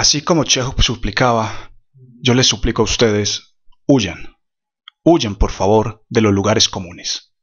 [0.00, 1.72] Así como Chekhov suplicaba,
[2.22, 3.54] yo les suplico a ustedes,
[3.86, 4.34] huyan,
[5.04, 7.34] huyan por favor de los lugares comunes.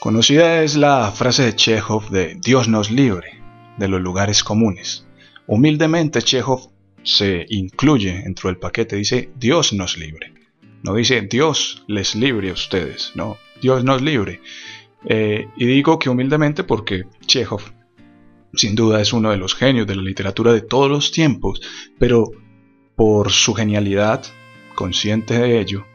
[0.00, 3.40] Conocida es la frase de Chekhov de Dios nos libre
[3.78, 5.06] de los lugares comunes.
[5.46, 6.70] Humildemente Chekhov
[7.04, 10.34] se incluye dentro del paquete, dice Dios nos libre.
[10.82, 14.42] No dice Dios les libre a ustedes, no, Dios nos libre.
[15.04, 17.62] Eh, y digo que humildemente porque Chekhov
[18.54, 21.60] sin duda es uno de los genios de la literatura de todos los tiempos,
[21.98, 22.30] pero
[22.96, 24.24] por su genialidad,
[24.74, 25.86] consciente de ello,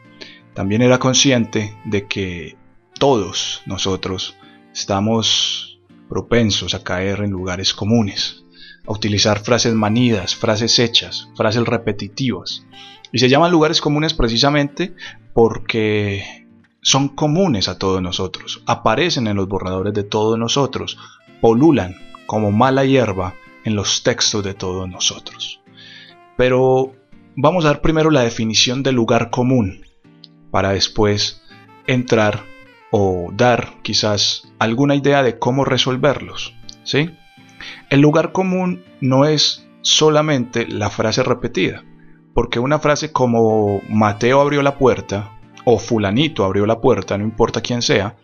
[0.53, 2.55] también era consciente de que
[2.99, 4.35] todos nosotros
[4.71, 8.45] estamos propensos a caer en lugares comunes,
[8.87, 12.65] a utilizar frases manidas, frases hechas, frases repetitivas.
[13.11, 14.93] Y se llaman lugares comunes precisamente
[15.33, 16.42] porque
[16.83, 20.99] son comunes a todos nosotros, aparecen en los borradores de todos nosotros,
[21.41, 21.95] polulan
[22.27, 23.33] como mala hierba
[23.63, 25.61] en los textos de todos nosotros.
[26.37, 26.93] Pero
[27.35, 29.85] vamos a dar primero la definición de lugar común,
[30.51, 31.41] para después
[31.87, 32.43] entrar
[32.91, 36.53] o dar quizás alguna idea de cómo resolverlos.
[36.83, 37.09] ¿sí?
[37.89, 41.83] El lugar común no es solamente la frase repetida,
[42.33, 45.32] porque una frase como Mateo abrió la puerta
[45.65, 48.15] o fulanito abrió la puerta, no importa quién sea,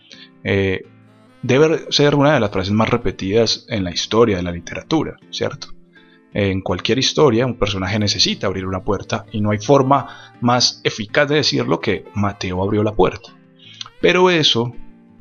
[0.44, 0.86] eh,
[1.42, 5.70] debe ser una de las frases más repetidas en la historia de la literatura, ¿cierto?
[6.34, 11.28] En cualquier historia un personaje necesita abrir una puerta y no hay forma más eficaz
[11.28, 13.32] de decirlo que Mateo abrió la puerta.
[14.00, 14.74] Pero eso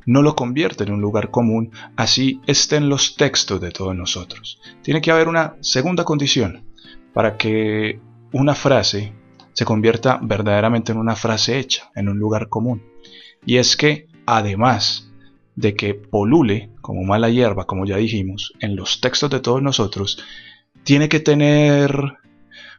[0.06, 4.60] no lo convierte en un lugar común, así estén los textos de todos nosotros.
[4.82, 6.64] Tiene que haber una segunda condición
[7.12, 8.00] para que
[8.32, 9.12] una frase
[9.58, 12.84] se convierta verdaderamente en una frase hecha, en un lugar común.
[13.44, 15.10] Y es que, además
[15.56, 20.22] de que polule como mala hierba, como ya dijimos, en los textos de todos nosotros,
[20.84, 22.18] tiene que tener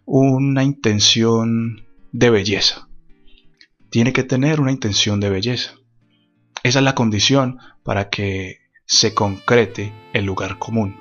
[0.06, 2.88] una intención de belleza.
[3.90, 5.74] Tiene que tener una intención de belleza.
[6.64, 10.96] Esa es la condición para que se concrete el lugar común.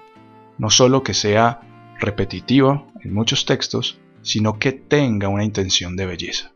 [0.59, 1.61] No solo que sea
[2.01, 6.53] repetitiva en muchos textos, sino que tenga una intención de belleza.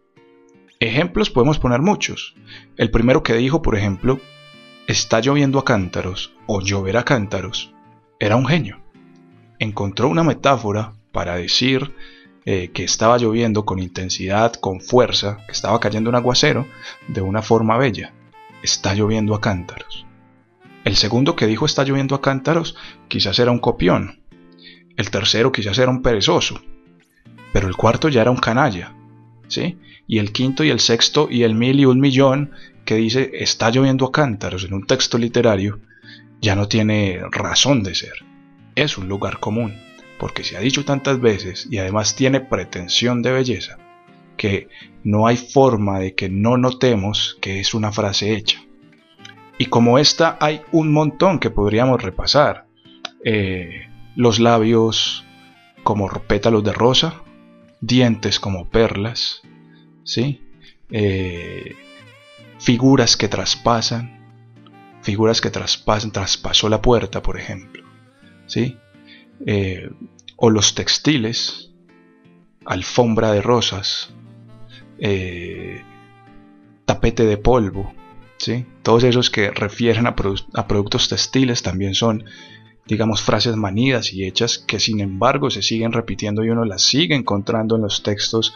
[0.81, 2.35] Ejemplos podemos poner muchos.
[2.77, 4.21] El primero que dijo, por ejemplo,
[4.87, 7.73] está lloviendo a cántaros o llover a cántaros,
[8.19, 8.81] era un genio.
[9.59, 11.95] Encontró una metáfora para decir
[12.45, 16.67] eh, que estaba lloviendo con intensidad, con fuerza, que estaba cayendo un aguacero
[17.07, 18.13] de una forma bella
[18.63, 20.07] está lloviendo a cántaros.
[20.85, 22.77] El segundo que dijo está lloviendo a cántaros
[23.09, 24.23] quizás era un copión.
[24.97, 26.61] El tercero quizás era un perezoso.
[27.53, 28.95] Pero el cuarto ya era un canalla.
[29.49, 29.79] ¿sí?
[30.07, 32.51] Y el quinto y el sexto y el mil y un millón
[32.85, 35.81] que dice está lloviendo a cántaros en un texto literario
[36.41, 38.15] ya no tiene razón de ser.
[38.75, 39.75] Es un lugar común,
[40.19, 43.79] porque se ha dicho tantas veces y además tiene pretensión de belleza,
[44.37, 44.69] que
[45.05, 48.61] no hay forma de que no notemos que es una frase hecha.
[49.57, 52.67] Y como esta hay un montón que podríamos repasar.
[53.25, 55.25] Eh, los labios
[55.85, 57.23] como pétalos de rosa,
[57.83, 59.43] dientes como perlas,
[60.05, 60.41] ¿sí?
[60.91, 61.75] Eh,
[62.59, 64.23] figuras que traspasan,
[65.03, 67.85] figuras que traspasan, traspasó la puerta, por ejemplo,
[68.47, 68.79] ¿sí?
[69.45, 69.91] Eh,
[70.37, 71.73] o los textiles,
[72.65, 74.15] alfombra de rosas,
[74.99, 75.83] eh,
[76.87, 77.93] tapete de polvo,
[78.39, 78.65] ¿sí?
[78.83, 82.25] todos esos que refieren a, productos textiles también son,
[82.87, 87.15] digamos, frases manidas y hechas que sin embargo se siguen repitiendo y uno las sigue
[87.15, 88.55] encontrando en los textos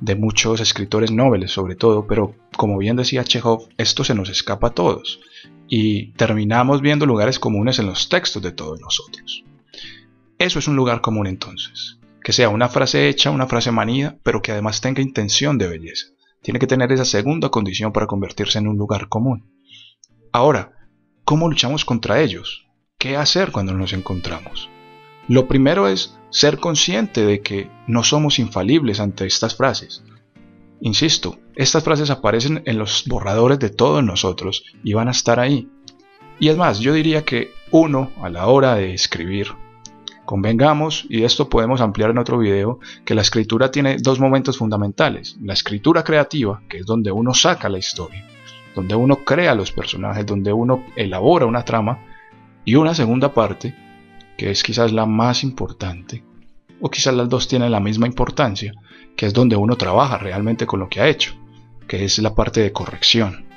[0.00, 4.68] de muchos escritores nobles sobre todo, pero como bien decía Chekhov, esto se nos escapa
[4.68, 5.20] a todos
[5.68, 9.44] y terminamos viendo lugares comunes en los textos de todos nosotros.
[10.38, 14.42] Eso es un lugar común entonces que sea una frase hecha, una frase manida, pero
[14.42, 16.06] que además tenga intención de belleza.
[16.42, 19.50] Tiene que tener esa segunda condición para convertirse en un lugar común.
[20.32, 20.72] Ahora,
[21.24, 22.66] ¿cómo luchamos contra ellos?
[23.00, 24.68] ¿Qué hacer cuando nos encontramos?
[25.26, 30.04] Lo primero es ser consciente de que no somos infalibles ante estas frases.
[30.82, 35.66] Insisto, estas frases aparecen en los borradores de todos nosotros y van a estar ahí.
[36.38, 39.46] Y es más, yo diría que uno, a la hora de escribir,
[40.26, 45.38] Convengamos, y esto podemos ampliar en otro video, que la escritura tiene dos momentos fundamentales.
[45.40, 48.28] La escritura creativa, que es donde uno saca la historia,
[48.74, 52.09] donde uno crea los personajes, donde uno elabora una trama,
[52.64, 53.74] y una segunda parte,
[54.36, 56.24] que es quizás la más importante,
[56.80, 58.72] o quizás las dos tienen la misma importancia,
[59.16, 61.34] que es donde uno trabaja realmente con lo que ha hecho,
[61.86, 63.50] que es la parte de corrección.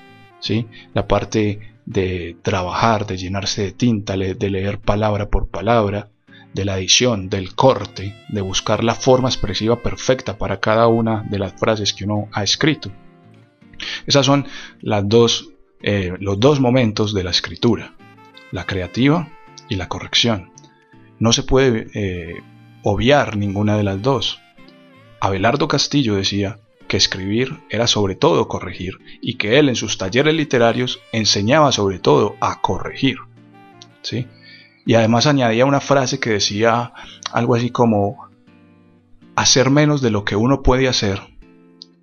[0.44, 0.67] ¿sí?
[0.94, 6.09] la parte de trabajar, de llenarse de tinta, de leer palabra por palabra,
[6.53, 11.39] de la edición, del corte, de buscar la forma expresiva perfecta para cada una de
[11.39, 12.91] las frases que uno ha escrito.
[14.06, 14.45] Esas son
[14.81, 15.49] las dos,
[15.81, 17.95] eh, los dos momentos de la escritura,
[18.53, 19.27] la creativa
[19.67, 20.51] y la corrección.
[21.19, 22.44] No se puede eh,
[22.83, 24.41] obviar ninguna de las dos.
[25.19, 30.35] Abelardo Castillo decía que escribir era sobre todo corregir y que él en sus talleres
[30.35, 33.17] literarios enseñaba sobre todo a corregir.
[34.03, 34.27] ¿sí?
[34.85, 36.94] Y además añadía una frase que decía
[37.31, 38.29] algo así como
[39.35, 41.21] hacer menos de lo que uno puede hacer,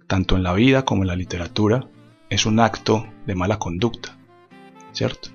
[0.08, 1.86] tanto en la vida como en la literatura,
[2.28, 4.18] es un acto de mala conducta,
[4.92, 5.30] ¿cierto?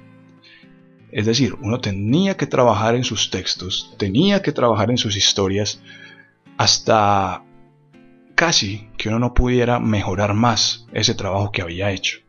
[1.15, 5.79] Es decir, uno tenía que trabajar en sus textos, tenía que trabajar en sus historias,
[6.57, 7.41] hasta
[8.35, 12.19] casi que uno no pudiera mejorar más ese trabajo que había hecho.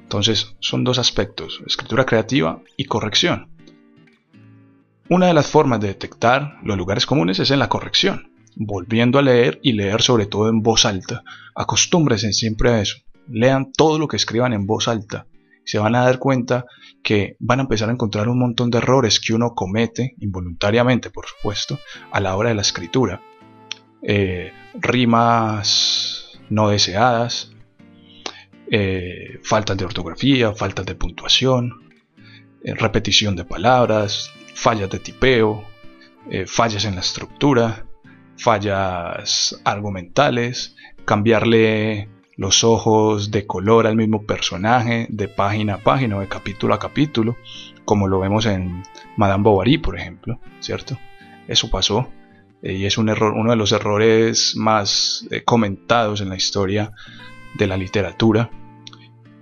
[0.00, 3.50] Entonces, son dos aspectos, escritura creativa y corrección.
[5.10, 9.22] Una de las formas de detectar los lugares comunes es en la corrección, volviendo a
[9.22, 11.22] leer y leer sobre todo en voz alta.
[11.54, 12.96] Acostúmbrense siempre a eso.
[13.28, 15.26] Lean todo lo que escriban en voz alta.
[15.64, 16.66] Se van a dar cuenta
[17.02, 21.26] que van a empezar a encontrar un montón de errores que uno comete, involuntariamente por
[21.26, 21.78] supuesto,
[22.10, 23.22] a la hora de la escritura.
[24.02, 27.52] Eh, rimas no deseadas,
[28.70, 31.90] eh, faltas de ortografía, faltas de puntuación,
[32.62, 35.64] eh, repetición de palabras, fallas de tipeo,
[36.30, 37.86] eh, fallas en la estructura,
[38.36, 42.08] fallas argumentales, cambiarle
[42.40, 46.78] los ojos de color al mismo personaje de página a página o de capítulo a
[46.78, 47.36] capítulo,
[47.84, 48.82] como lo vemos en
[49.18, 50.98] Madame Bovary, por ejemplo, ¿cierto?
[51.46, 52.08] Eso pasó
[52.62, 56.92] eh, y es un error, uno de los errores más eh, comentados en la historia
[57.58, 58.48] de la literatura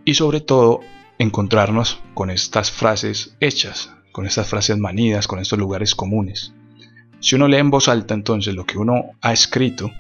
[0.04, 0.80] y sobre todo
[1.18, 6.52] encontrarnos con estas frases hechas con estas frases manidas, con estos lugares comunes.
[7.20, 9.92] Si uno lee en voz alta entonces lo que uno ha escrito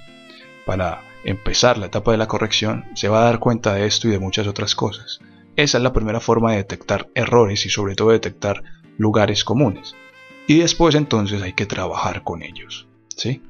[0.66, 4.10] para empezar la etapa de la corrección, se va a dar cuenta de esto y
[4.10, 5.20] de muchas otras cosas.
[5.56, 8.62] Esa es la primera forma de detectar errores y sobre todo detectar
[8.96, 9.94] lugares comunes.
[10.46, 12.88] Y después entonces hay que trabajar con ellos.
[13.14, 13.42] ¿sí?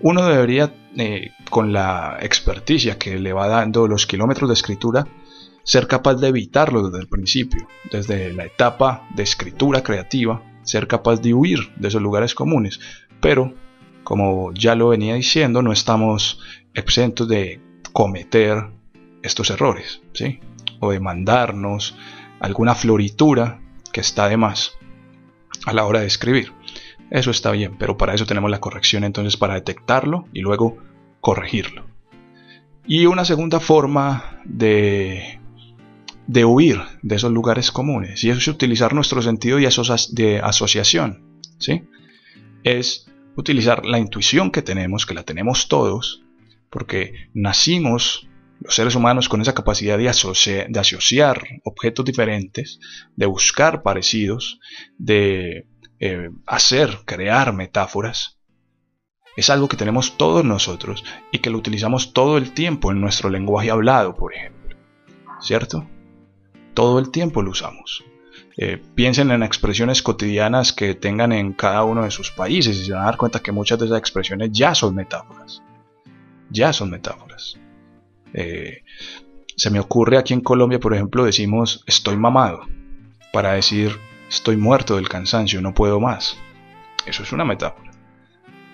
[0.00, 5.06] Uno debería, eh, con la experticia que le va dando los kilómetros de escritura,
[5.62, 11.20] ser capaz de evitarlo desde el principio, desde la etapa de escritura creativa, ser capaz
[11.20, 12.80] de huir de esos lugares comunes.
[13.20, 13.54] Pero,
[14.04, 16.40] como ya lo venía diciendo, no estamos
[16.74, 17.60] exentos de
[17.92, 18.68] cometer
[19.22, 20.40] estos errores, ¿sí?
[20.80, 21.96] O de mandarnos
[22.40, 23.60] alguna floritura
[23.92, 24.76] que está de más
[25.66, 26.52] a la hora de escribir.
[27.10, 30.78] Eso está bien, pero para eso tenemos la corrección entonces para detectarlo y luego
[31.20, 31.86] corregirlo.
[32.86, 35.38] Y una segunda forma de
[36.26, 38.24] de huir de esos lugares comunes.
[38.24, 41.22] Y eso es utilizar nuestro sentido de asociación.
[41.58, 41.84] ¿sí?
[42.64, 43.06] Es
[43.36, 46.24] utilizar la intuición que tenemos, que la tenemos todos,
[46.70, 48.28] porque nacimos
[48.60, 52.78] los seres humanos con esa capacidad de, asociar objetos diferentes,
[53.16, 54.60] de buscar parecidos,
[54.98, 55.66] de
[55.98, 58.38] eh, hacer, crear metáforas.
[59.36, 63.30] Es algo que tenemos todos nosotros y que lo utilizamos todo el tiempo en nuestro
[63.30, 64.76] lenguaje hablado, por ejemplo.
[65.40, 65.88] ¿Cierto?
[66.74, 68.04] todo el tiempo lo usamos.
[68.56, 72.92] Eh, piensen en expresiones cotidianas que tengan en cada uno de sus países y se
[72.92, 75.62] van a dar cuenta que muchas de esas expresiones ya son metáforas.
[76.50, 77.58] Ya son metáforas.
[78.34, 78.82] Eh,
[79.56, 82.66] se me ocurre aquí en Colombia, por ejemplo, decimos estoy mamado
[83.32, 83.98] para decir
[84.28, 86.36] estoy muerto del cansancio, no puedo más.
[87.06, 87.90] Eso es una metáfora.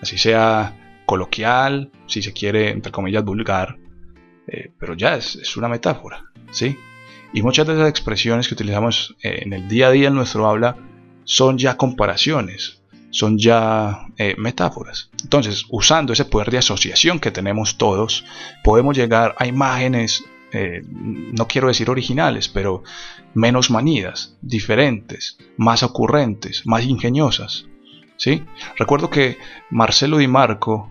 [0.01, 3.77] Así sea coloquial, si se quiere, entre comillas, vulgar,
[4.47, 6.77] eh, pero ya es, es una metáfora, ¿sí?
[7.33, 10.47] Y muchas de esas expresiones que utilizamos eh, en el día a día en nuestro
[10.47, 10.75] habla
[11.25, 12.81] son ya comparaciones,
[13.11, 15.11] son ya eh, metáforas.
[15.23, 18.25] Entonces, usando ese poder de asociación que tenemos todos,
[18.63, 22.83] podemos llegar a imágenes, eh, no quiero decir originales, pero
[23.35, 27.67] menos manidas, diferentes, más ocurrentes, más ingeniosas.
[28.17, 28.43] ¿sí?
[28.75, 29.37] Recuerdo que
[29.69, 30.89] Marcelo Di Marco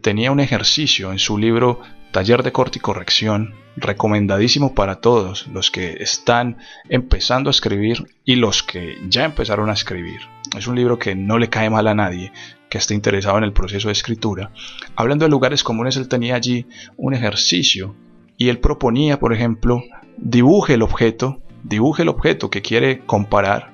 [0.00, 1.80] tenía un ejercicio en su libro
[2.12, 8.34] Taller de corte y corrección, recomendadísimo para todos los que están empezando a escribir y
[8.34, 10.20] los que ya empezaron a escribir.
[10.56, 12.32] Es un libro que no le cae mal a nadie
[12.68, 14.50] que esté interesado en el proceso de escritura.
[14.96, 17.94] Hablando de lugares comunes, él tenía allí un ejercicio
[18.36, 19.82] y él proponía, por ejemplo,
[20.16, 23.72] dibuje el objeto, dibuje el objeto que quiere comparar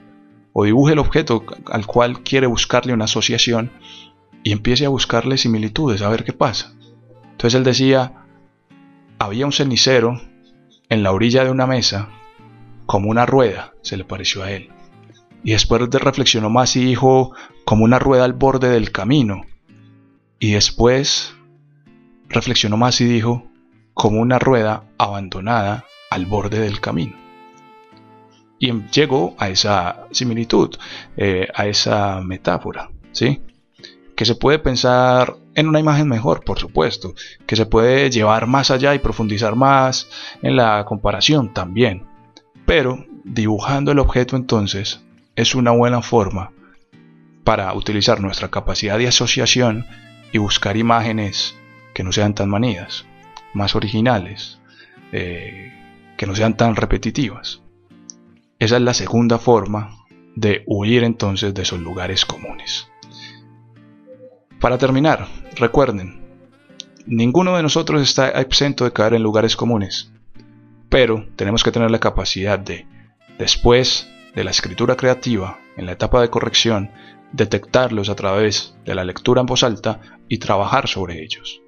[0.53, 3.71] o dibuje el objeto al cual quiere buscarle una asociación
[4.43, 6.75] y empiece a buscarle similitudes, a ver qué pasa.
[7.33, 8.26] Entonces él decía,
[9.19, 10.21] había un cenicero
[10.89, 12.09] en la orilla de una mesa,
[12.87, 14.71] como una rueda, se le pareció a él.
[15.43, 17.33] Y después reflexionó más y dijo,
[17.65, 19.43] como una rueda al borde del camino.
[20.39, 21.35] Y después
[22.29, 23.47] reflexionó más y dijo,
[23.95, 27.17] como una rueda abandonada al borde del camino.
[28.59, 30.77] Y llegó a esa similitud,
[31.17, 33.43] eh, a esa metáfora, ¿sí?
[34.17, 37.15] Que se puede pensar en una imagen mejor, por supuesto,
[37.47, 40.09] que se puede llevar más allá y profundizar más
[40.43, 42.07] en la comparación también.
[42.65, 45.05] Pero dibujando el objeto entonces
[45.37, 46.53] es una buena forma
[47.45, 49.87] para utilizar nuestra capacidad de asociación
[50.33, 51.57] y buscar imágenes
[51.95, 53.07] que no sean tan manidas,
[53.55, 54.59] más originales,
[55.13, 55.73] eh,
[56.17, 57.63] que no sean tan repetitivas.
[58.59, 60.05] Esa es la segunda forma
[60.35, 62.89] de huir entonces de esos lugares comunes.
[64.67, 66.27] Para terminar, recuerden,
[67.07, 70.11] ninguno de nosotros está exento de caer en lugares comunes,
[70.89, 72.85] pero tenemos que tener la capacidad de,
[73.39, 76.91] después de la escritura creativa, en la etapa de corrección,
[77.31, 81.63] detectarlos a través de la lectura en voz alta y trabajar sobre ellos.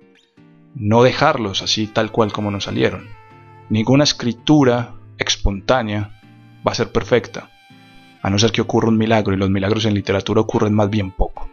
[0.75, 3.07] No dejarlos así tal cual como nos salieron.
[3.71, 6.21] Ninguna escritura espontánea
[6.67, 7.49] va a ser perfecta,
[8.23, 11.13] a no ser que ocurra un milagro, y los milagros en literatura ocurren más bien
[11.13, 11.48] poco.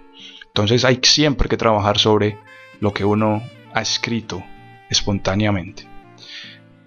[0.56, 2.38] Entonces hay siempre que trabajar sobre
[2.80, 3.44] lo que uno
[3.74, 4.42] ha escrito
[4.90, 5.86] espontáneamente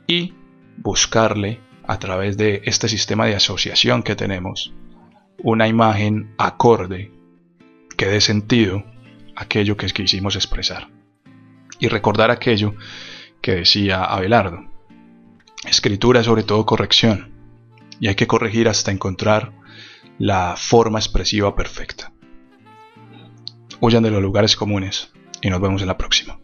[0.06, 0.32] y
[0.78, 4.72] buscarle a través de este sistema de asociación que tenemos
[5.42, 7.12] una imagen acorde
[7.94, 8.84] que dé sentido
[9.36, 10.88] a aquello que quisimos expresar
[11.78, 12.74] y recordar aquello
[13.42, 14.64] que decía Abelardo.
[15.66, 17.34] Escritura es sobre todo corrección
[18.00, 19.52] y hay que corregir hasta encontrar
[20.16, 22.14] la forma expresiva perfecta.
[23.80, 26.40] Huyan de los lugares comunes y nos vemos en la próxima.